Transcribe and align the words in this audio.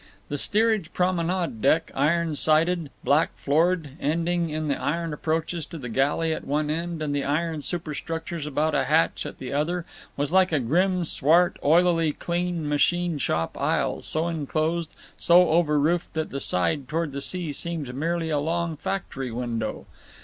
The 0.29 0.37
steerage 0.39 0.93
promenade 0.93 1.61
deck, 1.61 1.91
iron 1.93 2.33
sided, 2.33 2.89
black 3.03 3.37
floored, 3.37 3.89
ending 3.99 4.49
in 4.49 4.67
the 4.67 4.75
iron 4.81 5.13
approaches 5.13 5.63
to 5.67 5.77
the 5.77 5.89
galley 5.89 6.33
at 6.33 6.43
one 6.43 6.71
end 6.71 7.03
and 7.03 7.15
the 7.15 7.23
iron 7.23 7.61
superstructures 7.61 8.47
about 8.47 8.73
a 8.73 8.85
hatch 8.85 9.27
at 9.27 9.37
the 9.37 9.53
other, 9.53 9.85
was 10.17 10.31
like 10.31 10.51
a 10.51 10.59
grim 10.59 11.05
swart 11.05 11.59
oilily 11.63 12.13
clean 12.13 12.67
machine 12.67 13.19
shop 13.19 13.55
aisle, 13.59 14.01
so 14.01 14.27
inclosed, 14.27 14.95
so 15.17 15.49
over 15.51 15.77
roofed, 15.77 16.15
that 16.15 16.31
the 16.31 16.39
side 16.39 16.87
toward 16.87 17.11
the 17.11 17.21
sea 17.21 17.53
seemed 17.53 17.93
merely 17.93 18.31
a 18.31 18.39
long 18.39 18.77
factory 18.77 19.29
window. 19.29 19.85